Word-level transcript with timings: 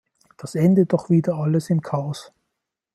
Das 0.37 0.55
endet 0.55 0.93
doch 0.93 1.11
wieder 1.11 1.35
alles 1.35 1.69
im 1.69 1.81
Chaos. 1.83 2.33